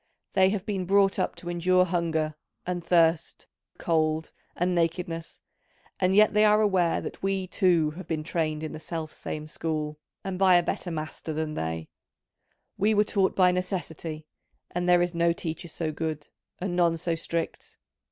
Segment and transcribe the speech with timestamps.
[0.33, 2.33] They have been brought up to endure hunger
[2.65, 3.45] and thirst,
[3.77, 5.41] cold and nakedness,
[5.99, 9.47] and yet they are aware that we too have been trained in the self same
[9.47, 11.87] school and by a better master than they:
[12.79, 14.25] we were taught by Necessity,
[14.71, 17.77] and there is no teacher so good, and none so strict.